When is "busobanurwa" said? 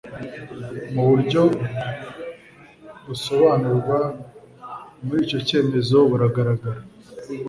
3.05-3.99